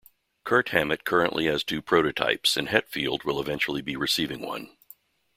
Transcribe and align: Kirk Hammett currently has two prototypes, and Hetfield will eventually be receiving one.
Kirk 0.45 0.69
Hammett 0.69 1.03
currently 1.03 1.45
has 1.45 1.63
two 1.63 1.79
prototypes, 1.79 2.57
and 2.57 2.69
Hetfield 2.69 3.23
will 3.23 3.39
eventually 3.39 3.83
be 3.83 3.95
receiving 3.95 4.41
one. 4.41 4.75